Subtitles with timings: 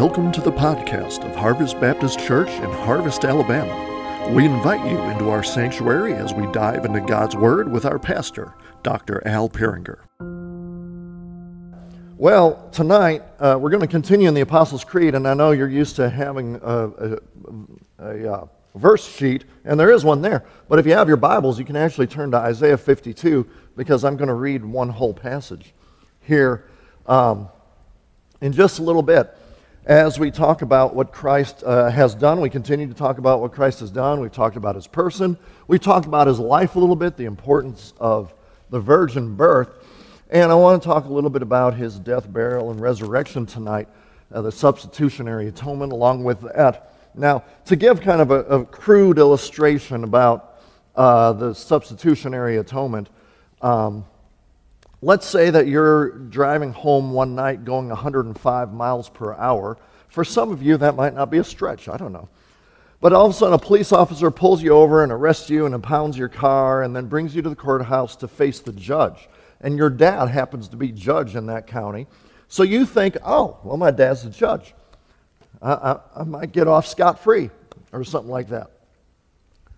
[0.00, 4.32] Welcome to the podcast of Harvest Baptist Church in Harvest, Alabama.
[4.32, 8.54] We invite you into our sanctuary as we dive into God's Word with our pastor,
[8.84, 9.26] Dr.
[9.26, 9.98] Al Peringer.
[12.16, 15.68] Well, tonight uh, we're going to continue in the Apostles' Creed, and I know you're
[15.68, 17.18] used to having a, a,
[17.98, 20.44] a uh, verse sheet, and there is one there.
[20.68, 23.44] But if you have your Bibles, you can actually turn to Isaiah 52
[23.76, 25.74] because I'm going to read one whole passage
[26.20, 26.68] here
[27.06, 27.48] um,
[28.40, 29.34] in just a little bit
[29.88, 32.42] as we talk about what Christ uh, has done.
[32.42, 34.20] We continue to talk about what Christ has done.
[34.20, 35.38] We've talked about his person.
[35.66, 38.34] We've talked about his life a little bit, the importance of
[38.68, 39.70] the virgin birth.
[40.28, 43.88] And I want to talk a little bit about his death, burial, and resurrection tonight,
[44.30, 46.92] uh, the substitutionary atonement, along with that.
[47.14, 50.60] Now, to give kind of a, a crude illustration about
[50.96, 53.08] uh, the substitutionary atonement,
[53.62, 54.04] um,
[55.00, 59.78] Let's say that you're driving home one night going 105 miles per hour.
[60.08, 61.88] For some of you, that might not be a stretch.
[61.88, 62.28] I don't know.
[63.00, 65.74] But all of a sudden, a police officer pulls you over and arrests you and
[65.74, 69.28] impounds your car and then brings you to the courthouse to face the judge.
[69.60, 72.06] And your dad happens to be judge in that county.
[72.48, 74.74] So you think, oh, well, my dad's the judge.
[75.62, 77.50] I, I, I might get off scot free
[77.92, 78.70] or something like that.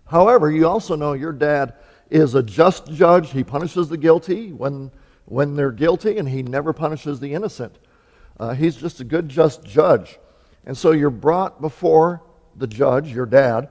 [0.07, 1.75] However, you also know your dad
[2.09, 3.31] is a just judge.
[3.31, 4.91] He punishes the guilty when
[5.25, 7.77] when they're guilty, and he never punishes the innocent.
[8.41, 10.17] Uh, he's just a good, just judge.
[10.65, 12.23] And so you're brought before
[12.55, 13.69] the judge, your dad,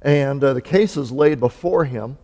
[0.00, 2.16] and uh, the case is laid before him.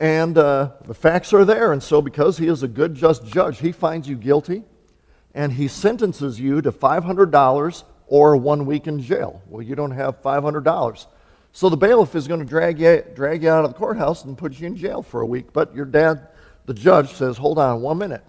[0.00, 1.72] And uh, the facts are there.
[1.72, 4.64] And so, because he is a good, just judge, he finds you guilty
[5.32, 9.42] and he sentences you to $500 or one week in jail.
[9.46, 11.06] Well, you don't have $500.
[11.52, 14.36] So the bailiff is going to drag you, drag you out of the courthouse and
[14.36, 15.52] put you in jail for a week.
[15.52, 16.26] But your dad
[16.66, 18.24] the judge says, Hold on one minute.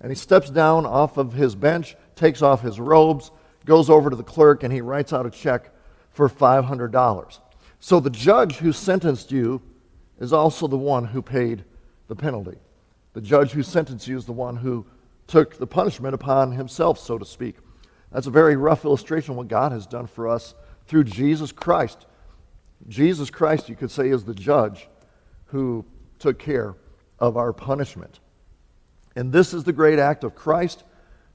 [0.00, 3.30] And he steps down off of his bench, takes off his robes,
[3.64, 5.70] goes over to the clerk, and he writes out a check
[6.10, 7.40] for $500.
[7.80, 9.62] So the judge who sentenced you
[10.18, 11.64] is also the one who paid
[12.08, 12.58] the penalty.
[13.12, 14.86] The judge who sentenced you is the one who
[15.26, 17.56] took the punishment upon himself, so to speak.
[18.10, 20.54] That's a very rough illustration of what God has done for us
[20.86, 22.06] through Jesus Christ.
[22.88, 24.88] Jesus Christ, you could say, is the judge
[25.46, 25.84] who
[26.18, 26.74] took care
[27.18, 28.20] of our punishment.
[29.18, 30.84] And this is the great act of Christ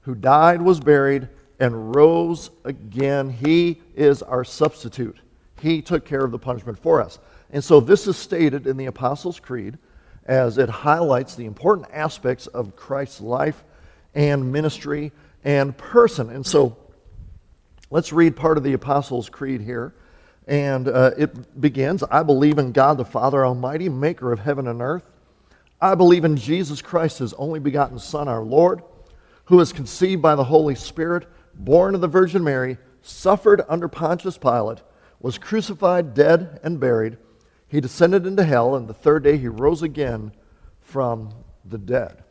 [0.00, 1.28] who died, was buried,
[1.60, 3.28] and rose again.
[3.28, 5.18] He is our substitute.
[5.60, 7.18] He took care of the punishment for us.
[7.50, 9.76] And so this is stated in the Apostles' Creed
[10.24, 13.62] as it highlights the important aspects of Christ's life
[14.14, 15.12] and ministry
[15.44, 16.30] and person.
[16.30, 16.78] And so
[17.90, 19.94] let's read part of the Apostles' Creed here.
[20.48, 24.80] And uh, it begins I believe in God the Father Almighty, maker of heaven and
[24.80, 25.04] earth
[25.84, 28.80] I believe in Jesus Christ, his only begotten Son, our Lord,
[29.44, 34.38] who was conceived by the Holy Spirit, born of the Virgin Mary, suffered under Pontius
[34.38, 34.78] Pilate,
[35.20, 37.18] was crucified, dead, and buried.
[37.68, 40.32] He descended into hell, and the third day he rose again
[40.80, 41.34] from
[41.66, 42.24] the dead.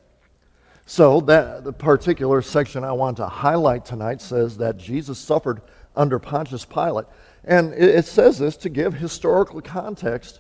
[0.88, 5.62] So, that, the particular section I want to highlight tonight says that Jesus suffered
[5.96, 7.06] under Pontius Pilate.
[7.44, 10.40] And it, it says this to give historical context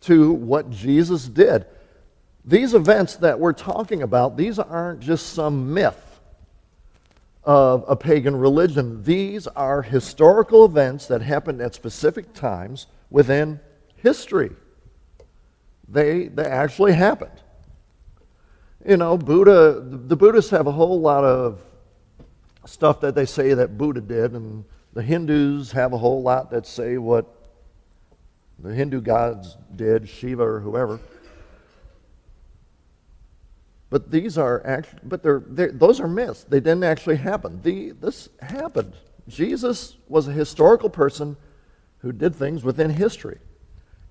[0.00, 1.66] to what Jesus did.
[2.46, 6.20] These events that we're talking about, these aren't just some myth
[7.42, 9.02] of a pagan religion.
[9.02, 13.58] These are historical events that happened at specific times within
[13.96, 14.52] history.
[15.88, 17.40] They, they actually happened.
[18.86, 21.60] You know, Buddha, the Buddhists have a whole lot of
[22.64, 26.66] stuff that they say that Buddha did, and the Hindus have a whole lot that
[26.66, 27.26] say what
[28.60, 31.00] the Hindu gods did, Shiva or whoever.
[33.88, 36.44] But these are actually, but they're, they're, those are myths.
[36.44, 37.60] They didn't actually happen.
[37.62, 38.94] The, this happened.
[39.28, 41.36] Jesus was a historical person
[41.98, 43.38] who did things within history.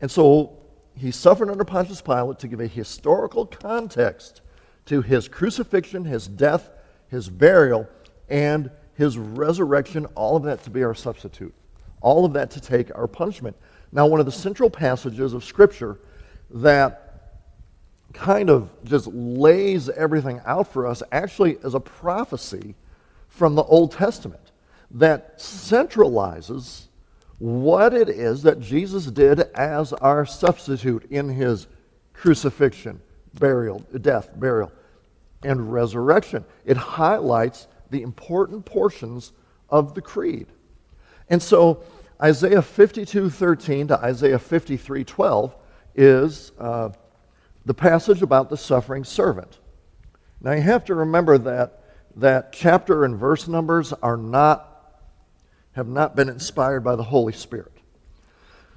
[0.01, 0.57] And so
[0.97, 4.41] he suffered under Pontius Pilate to give a historical context
[4.85, 6.69] to his crucifixion, his death,
[7.09, 7.87] his burial,
[8.29, 11.53] and his resurrection, all of that to be our substitute,
[12.01, 13.55] all of that to take our punishment.
[13.91, 15.99] Now, one of the central passages of Scripture
[16.49, 17.04] that
[18.15, 22.75] kind of just lays everything out for us actually as a prophecy
[23.27, 24.51] from the Old Testament
[24.91, 26.85] that centralizes
[27.37, 31.67] what it is that Jesus did as our substitute in his
[32.13, 33.01] crucifixion,
[33.33, 34.71] burial, death, burial,
[35.43, 36.45] and resurrection.
[36.65, 39.33] It highlights the important portions
[39.69, 40.47] of the creed.
[41.29, 41.83] And so
[42.21, 45.53] Isaiah 52:13 to Isaiah 53:12
[45.95, 46.89] is uh,
[47.65, 49.59] the passage about the suffering servant.
[50.41, 51.81] Now you have to remember that
[52.17, 55.01] that chapter and verse numbers are not,
[55.73, 57.71] have not been inspired by the Holy Spirit.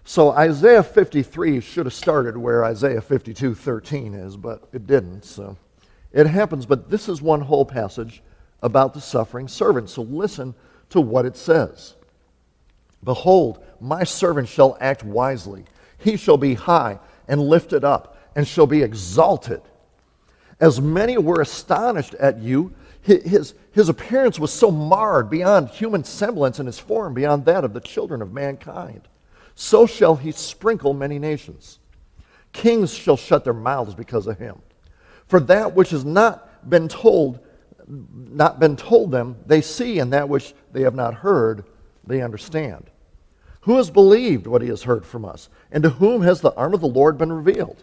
[0.04, 5.24] So Isaiah 53 should have started where Isaiah 52 13 is, but it didn't.
[5.24, 5.56] So
[6.12, 8.22] it happens, but this is one whole passage
[8.62, 9.90] about the suffering servant.
[9.90, 10.54] So listen
[10.90, 11.94] to what it says.
[13.04, 15.64] Behold, my servant shall act wisely.
[15.98, 16.98] He shall be high
[17.28, 19.60] and lifted up, and shall be exalted.
[20.60, 26.60] As many were astonished at you, his, his appearance was so marred beyond human semblance,
[26.60, 29.08] and his form beyond that of the children of mankind.
[29.56, 31.80] So shall he sprinkle many nations.
[32.52, 34.62] Kings shall shut their mouths because of him.
[35.26, 37.40] For that which has not been told,
[37.88, 41.64] not been told them, they see, and that which they have not heard,
[42.06, 42.88] they understand.
[43.62, 45.48] Who has believed what he has heard from us?
[45.72, 47.82] And to whom has the arm of the Lord been revealed?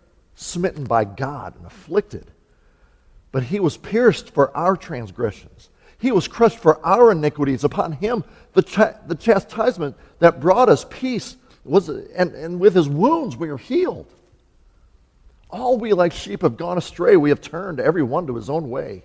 [0.41, 2.31] smitten by God, and afflicted.
[3.31, 7.63] But he was pierced for our transgressions, he was crushed for our iniquities.
[7.63, 8.23] Upon him,
[8.53, 13.49] the, ch- the chastisement that brought us peace was, and, and with his wounds we
[13.49, 14.11] are healed.
[15.51, 17.17] All we like sheep have gone astray.
[17.17, 19.03] We have turned every one to his own way.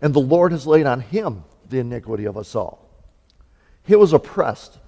[0.00, 2.88] And the Lord has laid on him the iniquity of us all.
[3.84, 4.78] He was oppressed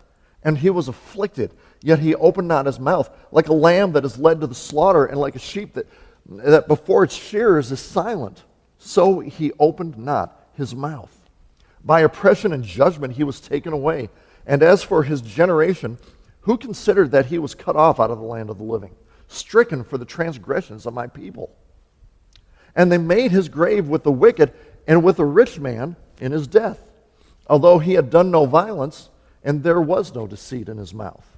[0.42, 1.52] and he was afflicted,
[1.82, 5.04] yet he opened not his mouth, like a lamb that is led to the slaughter,
[5.04, 5.86] and like a sheep that,
[6.26, 8.42] that before its shearers is silent.
[8.78, 11.14] So he opened not his mouth.
[11.84, 14.08] By oppression and judgment he was taken away.
[14.46, 15.98] And as for his generation,
[16.40, 18.94] who considered that he was cut off out of the land of the living,
[19.28, 21.50] stricken for the transgressions of my people?
[22.74, 24.52] And they made his grave with the wicked
[24.86, 26.80] and with the rich man in his death,
[27.46, 29.10] although he had done no violence
[29.44, 31.37] and there was no deceit in his mouth.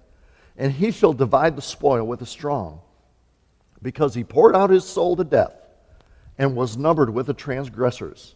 [0.57, 2.81] and he shall divide the spoil with the strong,
[3.81, 5.53] because he poured out his soul to death
[6.37, 8.35] and was numbered with the transgressors.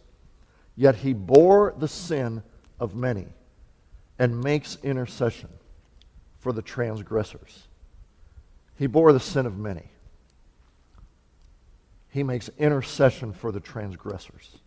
[0.76, 2.42] Yet he bore the sin
[2.78, 3.26] of many
[4.18, 5.48] and makes intercession
[6.38, 7.66] for the transgressors.
[8.78, 9.90] He bore the sin of many.
[12.10, 14.58] He makes intercession for the transgressors.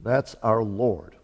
[0.00, 1.16] That's our Lord.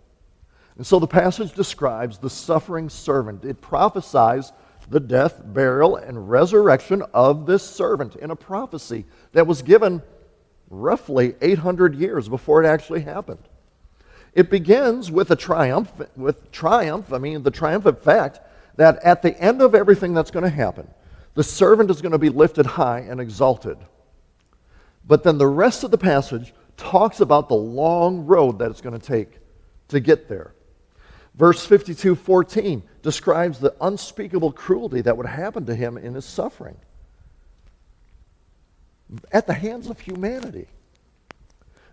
[0.76, 3.44] And so the passage describes the suffering servant.
[3.44, 4.52] It prophesies
[4.91, 10.03] the death, burial, and resurrection of this servant in a prophecy that was given
[10.70, 13.43] roughly 800 years before it actually happened.
[14.34, 18.41] It begins with a triumph, with triumph, I mean the triumphant fact
[18.77, 20.89] that at the end of everything that's going to happen,
[21.34, 23.77] the servant is going to be lifted high and exalted.
[25.06, 28.98] But then the rest of the passage talks about the long road that it's going
[28.98, 29.39] to take
[29.89, 30.55] to get there.
[31.34, 36.77] Verse 52 14 describes the unspeakable cruelty that would happen to him in his suffering
[39.31, 40.67] at the hands of humanity.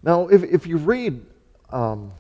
[0.01, 1.25] Now, if, if you read
[1.69, 2.11] um,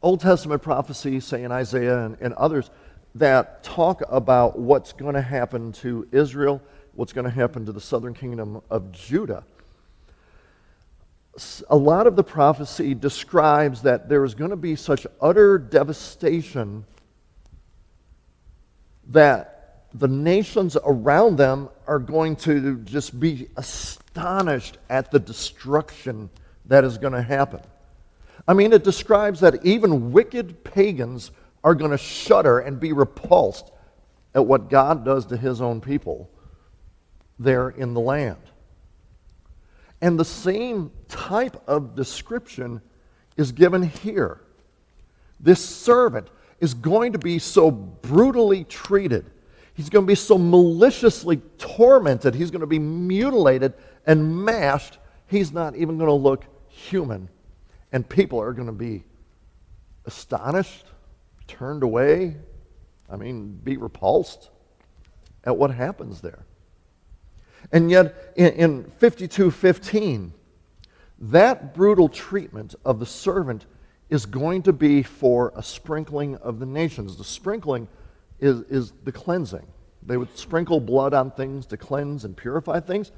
[0.00, 2.70] Old Testament prophecy, say in Isaiah and, and others,
[3.14, 6.62] that talk about what's going to happen to Israel,
[6.94, 9.44] what's going to happen to the southern kingdom of Judah,
[11.70, 16.84] a lot of the prophecy describes that there is going to be such utter devastation
[19.08, 26.30] that the nations around them are going to just be astonished at the destruction
[26.66, 27.60] that is going to happen.
[28.46, 31.30] I mean, it describes that even wicked pagans
[31.64, 33.70] are going to shudder and be repulsed
[34.34, 36.30] at what God does to his own people
[37.38, 38.38] there in the land.
[40.02, 42.82] And the same type of description
[43.36, 44.40] is given here.
[45.40, 46.28] This servant
[46.60, 49.30] is going to be so brutally treated.
[49.74, 52.34] He's going to be so maliciously tormented.
[52.34, 54.98] He's going to be mutilated and mashed.
[55.28, 57.28] He's not even going to look human
[57.92, 59.04] And people are going to be
[60.04, 60.86] astonished,
[61.46, 62.36] turned away,
[63.08, 64.50] I mean, be repulsed
[65.44, 66.44] at what happens there.
[67.70, 70.32] And yet, in, in 5215,
[71.18, 73.66] that brutal treatment of the servant
[74.10, 77.16] is going to be for a sprinkling of the nations.
[77.16, 77.88] The sprinkling
[78.40, 79.66] is, is the cleansing.
[80.04, 83.12] They would sprinkle blood on things to cleanse and purify things.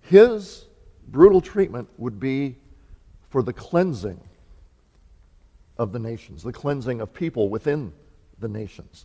[0.00, 0.64] His
[1.08, 2.56] brutal treatment would be
[3.28, 4.20] for the cleansing
[5.78, 7.92] of the nations, the cleansing of people within
[8.38, 9.04] the nations.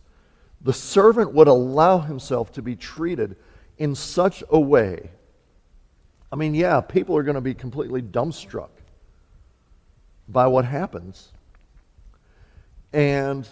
[0.62, 3.36] The servant would allow himself to be treated
[3.78, 5.10] in such a way.
[6.30, 8.70] I mean, yeah, people are going to be completely dumbstruck
[10.28, 11.32] by what happens.
[12.92, 13.48] And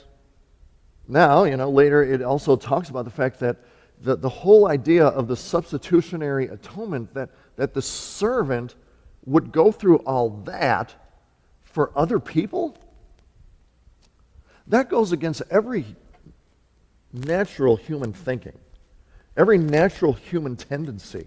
[1.09, 3.57] now, you know, later it also talks about the fact that
[4.01, 8.75] the, the whole idea of the substitutionary atonement, that, that the servant
[9.27, 10.95] would go through all that
[11.63, 12.79] for other people,
[14.67, 15.85] that goes against every
[17.13, 18.59] natural human thinking,
[19.37, 21.27] every natural human tendency.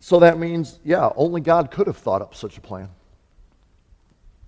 [0.00, 2.90] So that means, yeah, only God could have thought up such a plan.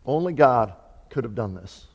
[0.05, 0.75] Only God
[1.09, 1.87] could have done this.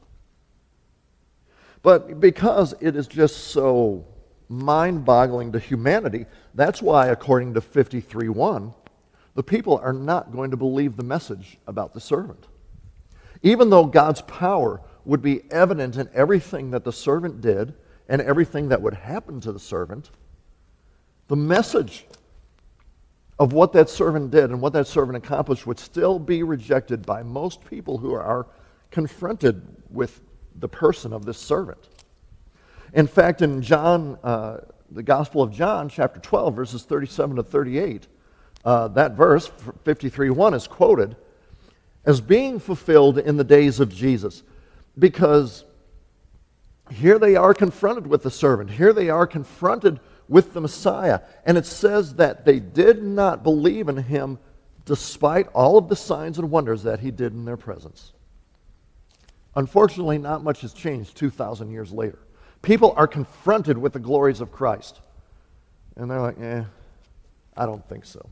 [1.84, 4.06] But because it is just so
[4.50, 8.74] mind boggling to humanity, that's why, according to 53.1,
[9.34, 12.48] the people are not going to believe the message about the servant.
[13.44, 17.74] Even though God's power would be evident in everything that the servant did
[18.10, 20.12] and everything that would happen to the servant,
[21.28, 22.06] the message
[23.40, 27.24] of what that servant did and what that servant accomplished would still be rejected by
[27.24, 28.46] most people who are
[28.92, 30.22] confronted with
[30.56, 31.80] the person of this servant.
[32.94, 34.58] In fact, in John, uh,
[34.92, 38.08] the Gospel of John, chapter 12, verses 37 to 38,
[38.64, 39.50] uh, that verse,
[39.86, 41.16] 53.1, is quoted
[42.06, 44.44] as being fulfilled in the days of Jesus.
[45.00, 45.64] Because
[46.92, 48.70] here they are confronted with the servant.
[48.70, 50.00] Here they are confronted
[50.32, 51.20] with the Messiah.
[51.46, 54.40] And it says that they did not believe in him
[54.86, 58.14] despite all of the signs and wonders that he did in their presence.
[59.58, 62.18] Unfortunately, not much has changed 2,000 years later.
[62.62, 65.02] People are confronted with the glories of Christ.
[65.98, 66.64] And they're like, eh,
[67.58, 68.30] I don't think so.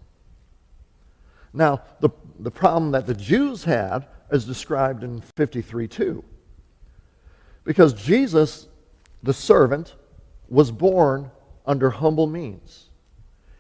[1.52, 6.24] Now, the, the problem that the Jews had is described in 53 2.
[7.66, 8.70] Because Jesus,
[9.22, 9.96] the servant,
[10.48, 11.32] was born
[11.70, 12.90] under humble means.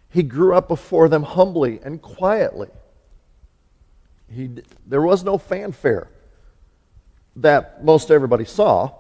[0.10, 2.70] He grew up before them humbly and quietly.
[4.34, 4.50] He,
[4.88, 6.10] there was no fanfare
[7.36, 8.92] that most everybody saw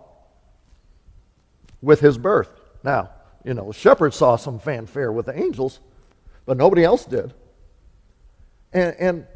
[1.81, 2.51] with his birth.
[2.83, 3.09] Now,
[3.43, 5.79] you know, shepherds saw some fanfare with the angels,
[6.45, 7.33] but nobody else did.
[8.71, 9.27] And, and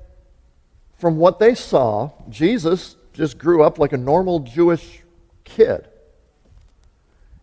[0.99, 5.01] from what they saw, Jesus just grew up like a normal Jewish
[5.43, 5.87] kid.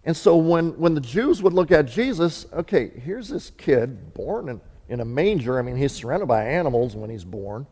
[0.05, 4.49] And so when, when the Jews would look at Jesus, okay, here's this kid born
[4.49, 5.59] in, in a manger.
[5.59, 7.67] I mean, he's surrounded by animals when he's born.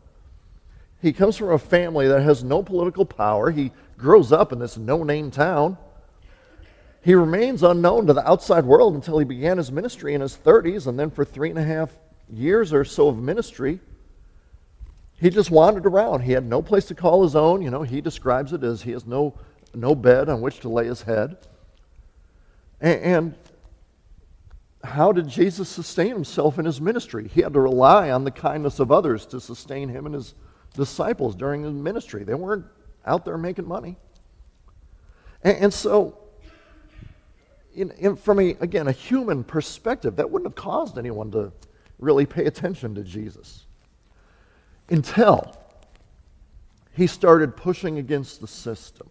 [1.01, 3.51] He comes from a family that has no political power.
[3.51, 5.77] He grows up in this no name town.
[7.01, 10.85] He remains unknown to the outside world until he began his ministry in his 30s,
[10.85, 11.91] and then for three and a half
[12.31, 13.79] years or so of ministry,
[15.19, 16.21] he just wandered around.
[16.21, 17.61] He had no place to call his own.
[17.61, 19.33] You know, he describes it as he has no,
[19.73, 21.37] no bed on which to lay his head.
[22.81, 23.35] And,
[24.83, 27.27] how did Jesus sustain himself in his ministry?
[27.27, 30.35] He had to rely on the kindness of others to sustain him and his
[30.73, 32.23] disciples during his ministry.
[32.23, 32.65] They weren't
[33.05, 33.97] out there making money.
[35.43, 36.17] And, and so,
[37.75, 41.51] in, in, from a, again, a human perspective, that wouldn't have caused anyone to
[41.97, 43.65] really pay attention to Jesus
[44.89, 45.55] until
[46.93, 49.09] he started pushing against the system,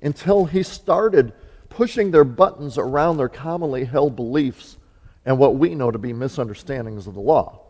[0.00, 1.32] until he started
[1.68, 4.76] pushing their buttons around their commonly held beliefs
[5.24, 7.60] and what we know to be misunderstandings of the law.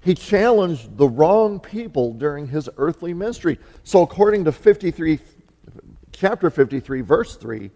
[0.00, 3.58] He challenged the wrong people during his earthly ministry.
[3.82, 5.18] So, according to 53,
[6.12, 7.70] chapter 53, verse 3,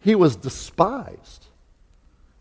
[0.00, 1.46] he was despised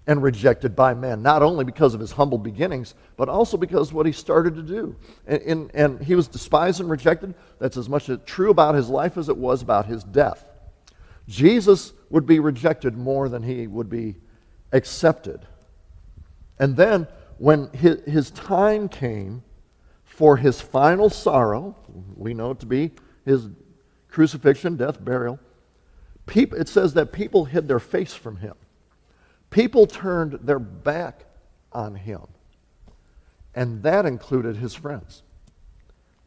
[0.08, 4.06] and rejected by men, not only because of his humble beginnings, but also because what
[4.06, 4.96] he started to do.
[5.26, 7.34] And, and, and, he was despised and rejected.
[7.60, 10.46] That's as much true about his life as it was about his death.
[11.28, 14.16] Jesus would be rejected more than he would be
[14.72, 15.46] accepted.
[16.60, 19.44] And then when his, his time came
[20.04, 21.76] for his final sorrow,
[22.16, 22.92] we know it to be
[23.26, 23.50] his
[24.10, 25.40] crucifixion, death, burial,
[26.26, 28.54] people, it says that people hid their face from him.
[29.50, 31.26] People turned their back
[31.74, 32.22] on him.
[33.54, 35.24] And that included his friends.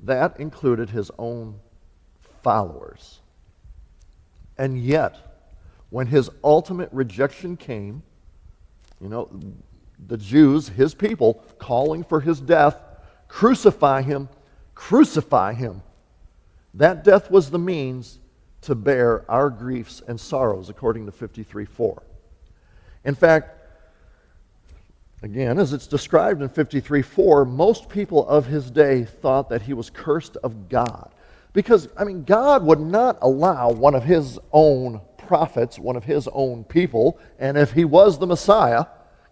[0.00, 1.58] that included his own
[2.42, 3.20] followers.
[4.58, 5.16] And yet,
[5.90, 8.02] when his ultimate rejection came,
[9.00, 9.30] you know,
[10.06, 12.76] the Jews, his people, calling for his death,
[13.28, 14.28] crucify him,
[14.74, 15.82] crucify him.
[16.74, 18.18] That death was the means
[18.62, 22.02] to bear our griefs and sorrows, according to 53 4.
[23.04, 23.56] In fact,
[25.22, 29.72] again, as it's described in 53 4, most people of his day thought that he
[29.72, 31.12] was cursed of God.
[31.52, 36.28] Because, I mean, God would not allow one of his own prophets, one of his
[36.32, 38.86] own people, and if he was the Messiah,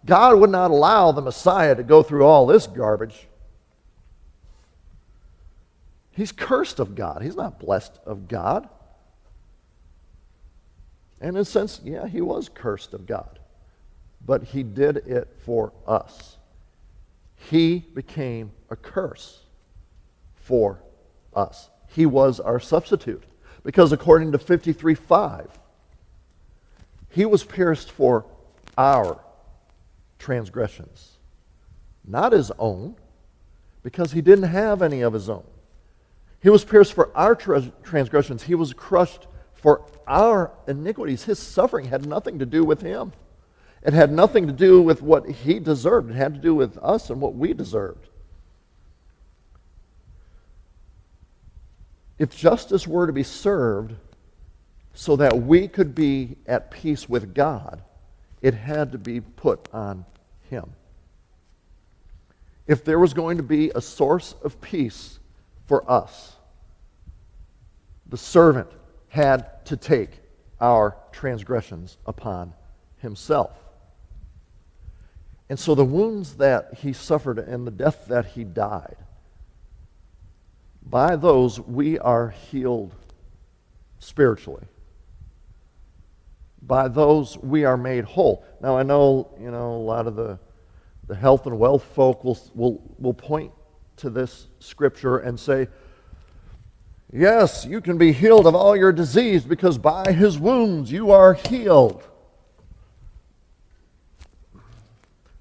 [0.05, 3.27] God would not allow the Messiah to go through all this garbage.
[6.11, 7.21] He's cursed of God.
[7.21, 8.67] He's not blessed of God.
[11.21, 13.39] And in a sense, yeah, he was cursed of God.
[14.25, 16.37] But he did it for us.
[17.35, 19.43] He became a curse
[20.35, 20.81] for
[21.35, 21.69] us.
[21.87, 23.23] He was our substitute.
[23.63, 25.59] Because according to 53 5,
[27.09, 28.25] he was pierced for
[28.77, 29.19] our
[30.19, 31.17] transgressions,
[32.05, 32.95] not his own,
[33.83, 35.43] because he didn't have any of his own.
[36.41, 41.23] He was pierced for our transgressions, he was crushed for our iniquities.
[41.23, 43.11] His suffering had nothing to do with him.
[43.83, 46.11] It had nothing to do with what he deserved.
[46.11, 48.09] It had to do with us and what we deserved.
[52.19, 53.95] If justice were to be served
[54.93, 57.83] so that we could be at peace with God,
[58.41, 60.05] it had to be put on
[60.49, 60.71] him.
[62.65, 65.19] If there was going to be a source of peace
[65.65, 66.35] for us,
[68.07, 68.69] the servant
[69.09, 70.19] had to take
[70.59, 72.53] our transgressions upon
[72.97, 73.51] himself.
[75.49, 78.97] And so the wounds that he suffered and the death that he died,
[80.89, 82.95] by those we are healed
[83.99, 84.67] spiritually
[86.67, 88.45] by those we are made whole.
[88.61, 90.37] Now, I know, you know, a lot of the,
[91.07, 93.51] the health and wealth folk will, will, will point
[93.97, 95.67] to this scripture and say,
[97.09, 101.35] Yes, you can be healed of all your disease because by his wounds you are
[101.35, 102.03] healed.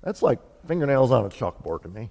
[0.01, 2.11] That's like fingernails on a chalkboard to me.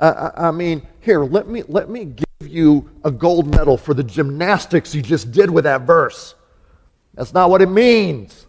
[0.00, 4.02] I, I, mean, here, let me, let me give you a gold medal for the
[4.02, 6.34] gymnastics you just did with that verse.
[7.14, 8.46] That's not what it means.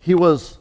[0.00, 0.58] He was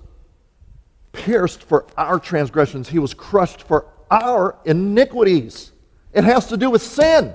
[1.11, 5.71] pierced for our transgressions, he was crushed for our iniquities.
[6.13, 7.33] It has to do with sin.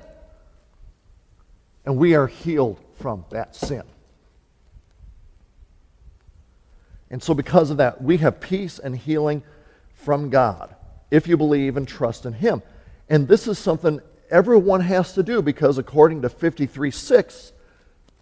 [1.85, 3.83] And we are healed from that sin.
[7.11, 9.42] And so, because of that, we have peace and healing
[9.96, 10.74] from God
[11.11, 12.62] if you believe and trust in Him.
[13.09, 17.52] And this is something everyone has to do because according to 53 6,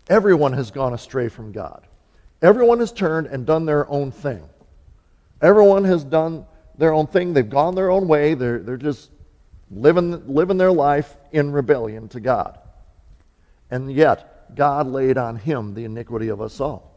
[0.08, 1.87] everyone has gone astray from God.
[2.42, 4.42] Everyone has turned and done their own thing.
[5.40, 7.32] Everyone has done their own thing.
[7.32, 8.34] They've gone their own way.
[8.34, 9.10] They're, they're just
[9.70, 12.58] living, living their life in rebellion to God.
[13.70, 16.94] And yet, God laid on him the iniquity of us all.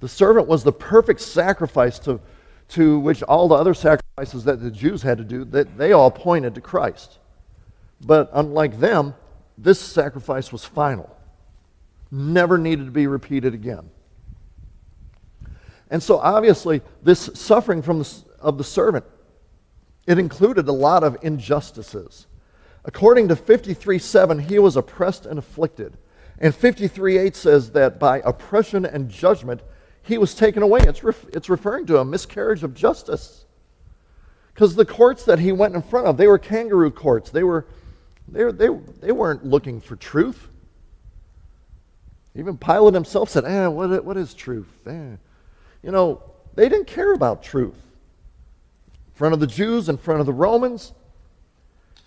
[0.00, 2.20] The servant was the perfect sacrifice to,
[2.68, 6.10] to which all the other sacrifices that the Jews had to do, that they all
[6.10, 7.18] pointed to Christ.
[8.00, 9.14] But unlike them,
[9.56, 11.16] this sacrifice was final,
[12.10, 13.90] never needed to be repeated again.
[15.90, 19.04] And so, obviously, this suffering from the, of the servant,
[20.06, 22.26] it included a lot of injustices.
[22.84, 25.96] According to 53 7, he was oppressed and afflicted.
[26.38, 29.62] And 53 8 says that by oppression and judgment,
[30.06, 30.80] he was taken away.
[30.82, 33.44] It's, ref- it's referring to a miscarriage of justice.
[34.54, 37.30] Because the courts that he went in front of, they were kangaroo courts.
[37.30, 37.66] They were
[38.28, 38.68] they, they,
[39.00, 40.48] they weren't looking for truth.
[42.34, 44.68] Even Pilate himself said, eh, what, what is truth?
[44.86, 45.16] Eh.
[45.82, 46.22] You know,
[46.54, 47.76] they didn't care about truth.
[49.06, 50.92] In front of the Jews, in front of the Romans,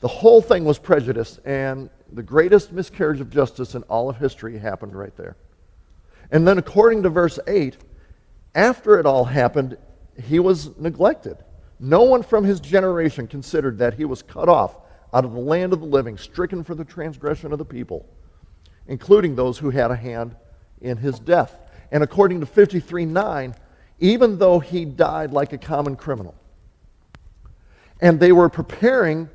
[0.02, 4.58] the whole thing was prejudice, and the greatest miscarriage of justice in all of history
[4.58, 5.36] happened right there.
[6.32, 7.78] And then, according to verse 8,
[8.56, 9.78] after it all happened,
[10.22, 11.38] he was neglected.
[11.80, 14.78] No one from his generation considered that he was cut off
[15.14, 18.06] out of the land of the living, stricken for the transgression of the people,
[18.88, 20.36] including those who had a hand
[20.82, 21.58] in his death.
[21.92, 23.56] And according to 53 9,
[24.00, 26.36] even though he died like a common criminal,
[28.02, 29.30] and they were preparing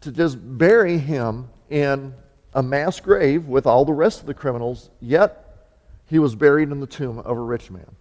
[0.00, 2.14] to just bury him in
[2.54, 5.70] a mass grave with all the rest of the criminals, yet
[6.06, 7.96] he was buried in the tomb of a rich man.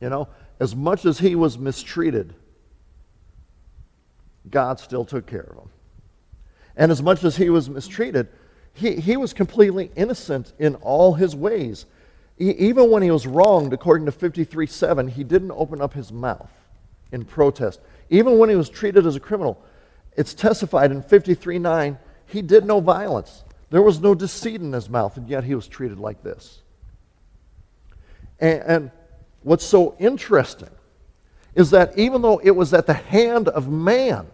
[0.00, 0.28] You know,
[0.60, 2.34] as much as he was mistreated,
[4.50, 5.70] God still took care of him.
[6.76, 8.28] And as much as he was mistreated,
[8.74, 11.86] he, he was completely innocent in all his ways.
[12.36, 16.12] He, even when he was wronged, according to 53 7, he didn't open up his
[16.12, 16.50] mouth
[17.10, 17.80] in protest.
[18.10, 19.62] Even when he was treated as a criminal,
[20.16, 23.44] it's testified in 53 9, he did no violence.
[23.70, 26.60] There was no deceit in his mouth, and yet he was treated like this.
[28.38, 28.90] And, and
[29.46, 30.70] what's so interesting
[31.54, 34.26] is that even though it was at the hand of man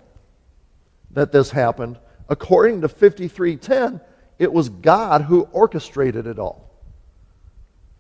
[1.11, 1.99] that this happened,
[2.31, 4.01] according to 5310,
[4.39, 6.71] it was God who orchestrated it all.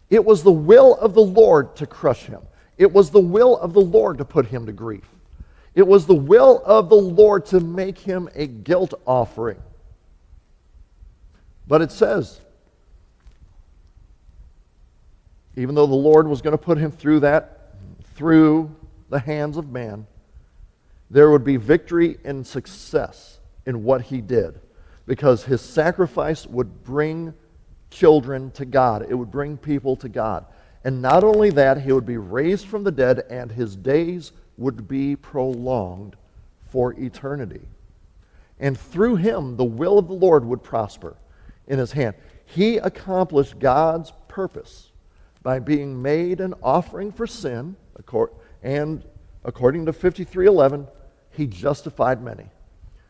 [0.09, 2.41] It was the will of the Lord to crush him.
[2.79, 5.07] It was the will of the Lord to put him to grief.
[5.75, 9.61] It was the will of the Lord to make him a guilt offering.
[11.69, 12.41] But it says,
[15.57, 17.75] even though the Lord was going to put him through that,
[18.15, 18.75] through
[19.11, 20.07] the hands of man,
[21.11, 24.61] there would be victory and success in what he did
[25.07, 27.35] because his sacrifice would bring
[27.91, 29.07] children to God.
[29.09, 30.47] It would bring people to God.
[30.85, 34.89] And not only that, he would be raised from the dead and his days would
[34.89, 36.17] be prolonged
[36.71, 37.61] for eternity.
[38.59, 41.17] And through him, the will of the Lord would prosper
[41.67, 42.15] in his hand.
[42.47, 44.92] He accomplished God's purpose
[45.43, 47.77] by being made an offering for sin,
[48.63, 49.05] and
[49.45, 50.87] according to 5311,
[51.31, 52.47] he justified many,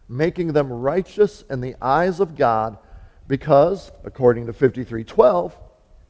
[0.08, 2.78] making them righteous in the eyes of God
[3.28, 5.56] because, according to 5312,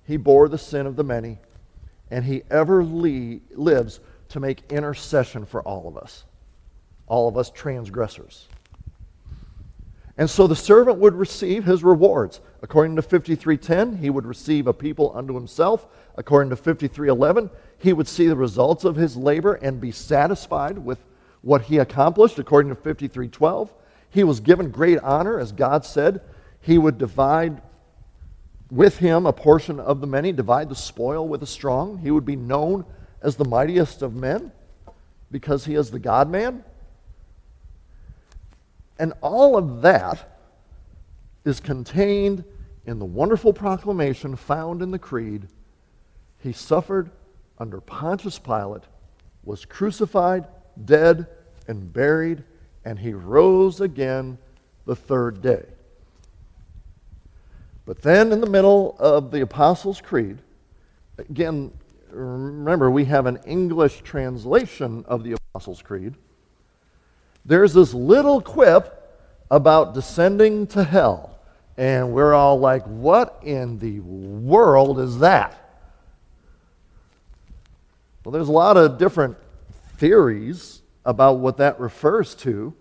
[0.06, 1.38] he bore the sin of the many,
[2.10, 6.24] and he ever lives to make intercession for all of us,
[7.06, 8.48] all of us transgressors.
[10.18, 12.40] And so the servant would receive his rewards.
[12.60, 15.86] According to 53:10, he would receive a people unto himself.
[16.16, 20.98] According to 53:11, he would see the results of his labor and be satisfied with
[21.40, 22.38] what he accomplished.
[22.38, 23.72] According to 53:12,
[24.10, 26.20] he was given great honor as God said,
[26.60, 27.62] he would divide
[28.70, 31.98] with him a portion of the many, divide the spoil with the strong.
[31.98, 32.84] He would be known
[33.20, 34.52] as the mightiest of men
[35.30, 36.64] because he is the God man.
[38.98, 40.38] And all of that
[41.44, 42.44] is contained
[42.86, 45.48] in the wonderful proclamation found in the Creed.
[46.38, 47.10] He suffered
[47.58, 48.82] under Pontius Pilate,
[49.44, 50.46] was crucified,
[50.84, 51.26] dead,
[51.68, 52.42] and buried,
[52.84, 54.38] and he rose again
[54.84, 55.64] the third day.
[57.84, 60.38] But then, in the middle of the Apostles' Creed,
[61.18, 61.72] again,
[62.10, 66.14] remember we have an English translation of the Apostles' Creed
[67.44, 68.98] there's this little quip
[69.50, 71.38] about descending to hell.
[71.76, 75.58] And we're all like, what in the world is that?
[78.24, 79.36] Well, there's a lot of different
[79.96, 82.74] theories about what that refers to.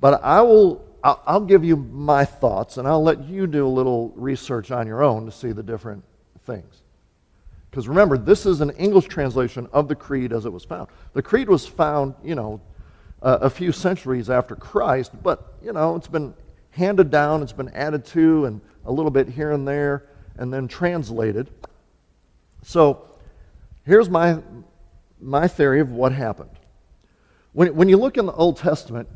[0.00, 4.10] But I will I'll give you my thoughts and I'll let you do a little
[4.16, 6.02] research on your own to see the different
[6.46, 6.82] things.
[7.70, 10.88] Because remember, this is an English translation of the creed as it was found.
[11.12, 12.58] The creed was found, you know,
[13.24, 16.34] uh, a few centuries after Christ, but you know, it's been
[16.70, 20.04] handed down, it's been added to, and a little bit here and there,
[20.36, 21.50] and then translated.
[22.62, 23.06] So
[23.84, 24.40] here's my,
[25.20, 26.50] my theory of what happened.
[27.52, 29.08] When, when you look in the Old Testament,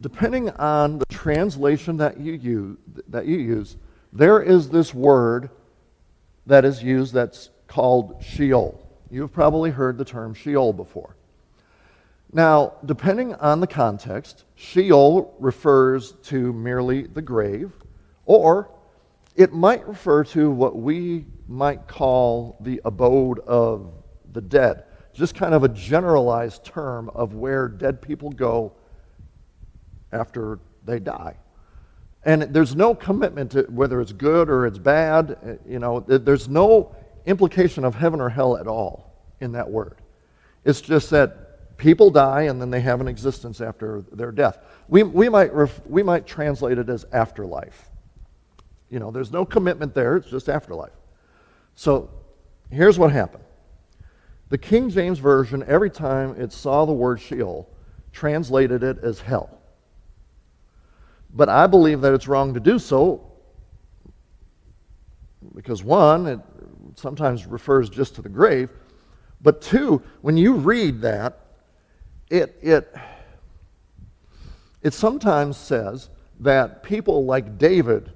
[0.00, 2.76] depending on the translation that you use,
[3.08, 3.76] that you use,
[4.12, 5.50] there is this word
[6.46, 8.84] that is used that's called Sheol.
[9.10, 11.14] You've probably heard the term Sheol before.
[12.32, 17.72] Now, depending on the context, Sheol refers to merely the grave,
[18.24, 18.70] or
[19.36, 23.92] it might refer to what we might call the abode of
[24.32, 28.72] the dead, just kind of a generalized term of where dead people go
[30.10, 31.36] after they die.
[32.24, 35.36] And there's no commitment to whether it's good or it's bad.
[35.44, 36.94] Uh, you know, there's no
[37.26, 39.98] implication of heaven or hell at all in that word.
[40.64, 41.41] It's just that
[41.82, 44.58] people die and then they have an existence after their death.
[44.86, 47.90] We, we, might ref, we might translate it as afterlife.
[48.88, 50.92] You know, there's no commitment there, it's just afterlife.
[51.74, 52.08] So
[52.70, 53.42] here's what happened
[54.48, 57.68] the King James Version, every time it saw the word Sheol,
[58.12, 59.58] translated it as hell.
[61.34, 63.28] But I believe that it's wrong to do so
[65.54, 66.40] because, one, it
[66.94, 68.68] sometimes refers just to the grave.
[69.40, 71.41] But two, when you read that,
[72.32, 72.94] it, it,
[74.80, 76.08] it sometimes says
[76.40, 78.10] that people like David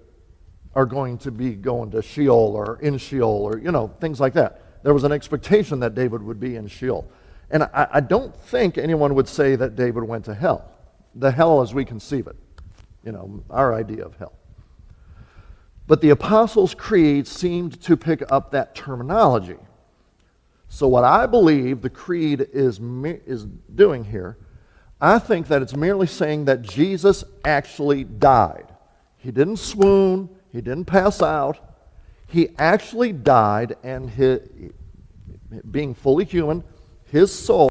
[0.75, 4.33] are going to be going to Sheol or in Sheol or, you know, things like
[4.33, 4.83] that.
[4.83, 7.07] there was an expectation that David would be in Sheol.
[7.51, 10.73] And I, I don't think anyone would say that David went to hell.
[11.15, 12.37] The hell as we conceive it,
[13.05, 14.33] you know, our idea of hell.
[15.87, 19.59] But the Apostles' Creed seemed to pick up that terminology.
[20.69, 22.81] So, what I believe the Creed is,
[23.27, 24.37] is doing here,
[25.01, 28.75] I think that it's merely saying that Jesus actually died.
[29.17, 31.59] He didn't swoon, he didn't pass out.
[32.29, 34.41] He actually died, and his,
[35.71, 36.65] being fully human,
[37.05, 37.71] his soul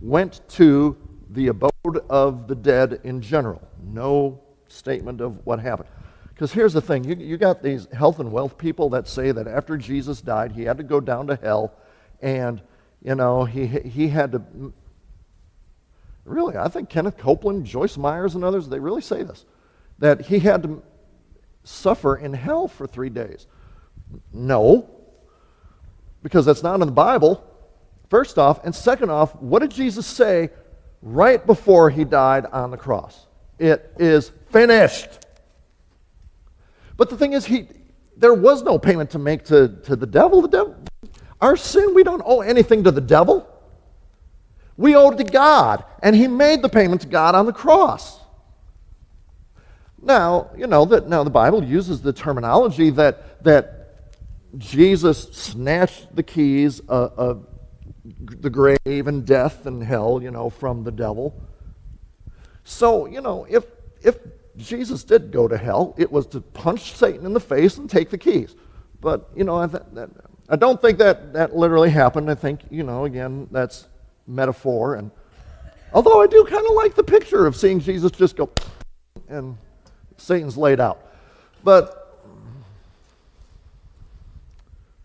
[0.00, 0.96] went to
[1.30, 3.60] the abode of the dead in general.
[3.82, 5.88] No statement of what happened.
[6.28, 9.46] Because here's the thing you, you got these health and wealth people that say that
[9.46, 11.74] after Jesus died, he had to go down to hell
[12.22, 12.62] and,
[13.02, 14.72] you know, he, he had to.
[16.24, 19.44] Really, I think Kenneth Copeland, Joyce Myers, and others, they really say this
[19.98, 20.82] that he had to
[21.64, 23.46] suffer in hell for three days.
[24.32, 24.88] No,
[26.22, 27.44] because that's not in the Bible,
[28.08, 28.64] first off.
[28.64, 30.50] And second off, what did Jesus say
[31.02, 33.26] right before he died on the cross?
[33.58, 35.08] It is finished.
[36.96, 37.68] But the thing is, he,
[38.16, 40.42] there was no payment to make to, to the devil.
[40.42, 40.76] The devil.
[41.42, 43.48] Our sin, we don't owe anything to the devil.
[44.76, 48.20] We owe it to God, and he made the payment to God on the cross.
[50.00, 53.78] Now, you know that now the Bible uses the terminology that that
[54.56, 57.46] Jesus snatched the keys of, of
[58.04, 58.78] the grave
[59.08, 61.42] and death and hell, you know, from the devil.
[62.62, 63.64] So, you know, if
[64.02, 64.16] if
[64.56, 68.10] Jesus did go to hell, it was to punch Satan in the face and take
[68.10, 68.54] the keys.
[69.00, 70.10] But, you know, I, that,
[70.52, 72.30] I don't think that that literally happened.
[72.30, 73.88] I think, you know, again, that's
[74.26, 74.96] metaphor.
[74.96, 75.10] And
[75.94, 78.50] although I do kind of like the picture of seeing Jesus just go
[79.28, 79.56] and
[80.18, 81.10] Satan's laid out.
[81.64, 82.22] But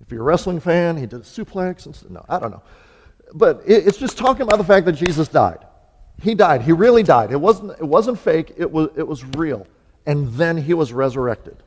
[0.01, 1.85] if you're a wrestling fan, he did a suplex.
[1.85, 2.63] And, no, I don't know.
[3.33, 5.59] But it, it's just talking about the fact that Jesus died.
[6.21, 6.61] He died.
[6.61, 7.31] He really died.
[7.31, 9.65] It wasn't, it wasn't fake, it was, it was real.
[10.05, 11.63] And then he was resurrected.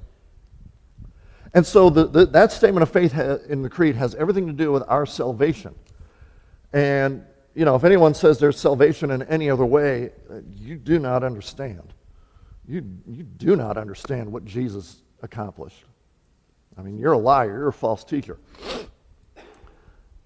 [1.55, 4.71] And so the, the, that statement of faith in the creed has everything to do
[4.71, 5.75] with our salvation.
[6.73, 10.99] And, you know, if anyone says there's salvation in any other way, uh, you do
[10.99, 11.93] not understand.
[12.69, 15.85] You, you do not understand what Jesus accomplished.
[16.79, 18.39] I mean, you're a liar, you're a false teacher.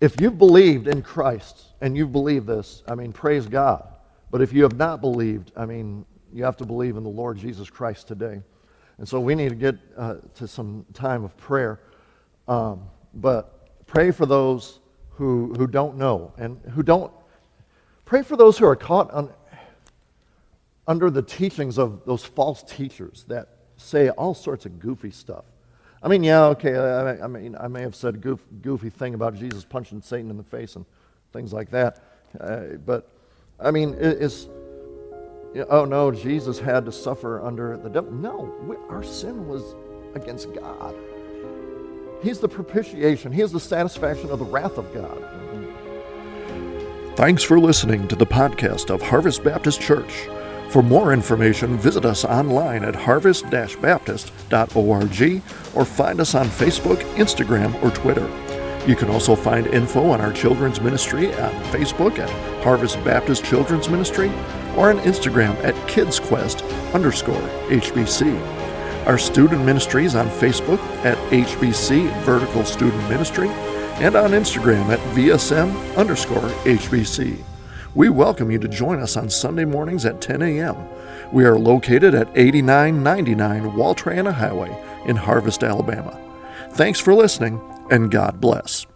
[0.00, 3.88] If you've believed in Christ and you believe this, I mean, praise God.
[4.30, 7.38] But if you have not believed, I mean, you have to believe in the Lord
[7.38, 8.42] Jesus Christ today.
[8.98, 11.80] And so we need to get uh, to some time of prayer.
[12.46, 14.80] Um, but pray for those
[15.10, 17.12] who, who don't know and who don't.
[18.04, 19.32] Pray for those who are caught on,
[20.86, 25.44] under the teachings of those false teachers that say all sorts of goofy stuff.
[26.02, 29.34] I mean, yeah, okay, I, I mean, I may have said goof, goofy thing about
[29.34, 30.84] Jesus punching Satan in the face and
[31.32, 32.04] things like that.
[32.38, 33.08] Uh, but,
[33.58, 34.46] I mean, it, it's,
[35.68, 38.12] oh no, Jesus had to suffer under the devil.
[38.12, 39.74] No, we, our sin was
[40.14, 40.94] against God.
[42.22, 45.22] He's the propitiation, He is the satisfaction of the wrath of God.
[47.16, 50.28] Thanks for listening to the podcast of Harvest Baptist Church.
[50.70, 55.42] For more information, visit us online at harvest baptist.org
[55.74, 58.28] or find us on Facebook, Instagram, or Twitter.
[58.86, 62.28] You can also find info on our children's ministry on Facebook at
[62.62, 64.28] Harvest Baptist Children's Ministry
[64.76, 68.38] or on Instagram at KidsQuest underscore HBC.
[69.06, 75.96] Our student ministries on Facebook at HBC Vertical Student Ministry and on Instagram at VSM
[75.96, 77.42] underscore HBC.
[77.94, 80.76] We welcome you to join us on Sunday mornings at 10 a.m.
[81.32, 86.20] We are located at 8999 Wall Triana Highway in Harvest, Alabama.
[86.72, 87.60] Thanks for listening,
[87.94, 88.86] and God bless.